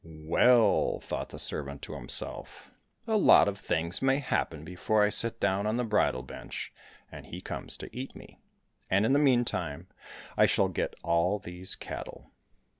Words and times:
—"Well," 0.33 0.99
thought 0.99 1.29
the 1.29 1.37
servant 1.37 1.83
to 1.83 1.93
him 1.93 2.09
self, 2.09 2.71
"a 3.05 3.17
lot 3.17 3.47
of 3.47 3.59
things 3.59 4.01
may 4.01 4.17
happen 4.17 4.65
before 4.65 5.03
I 5.03 5.09
sit 5.09 5.39
down 5.39 5.67
on 5.67 5.77
the 5.77 5.83
bridal 5.83 6.23
bench 6.23 6.73
and 7.11 7.27
he 7.27 7.39
comes 7.39 7.77
to 7.77 7.95
eat 7.95 8.15
me, 8.15 8.39
and 8.89 9.05
in 9.05 9.13
the 9.13 9.19
meantime 9.19 9.85
I 10.35 10.47
shall 10.47 10.69
get 10.69 10.95
all 11.03 11.37
these 11.37 11.75
cattle. 11.75 12.31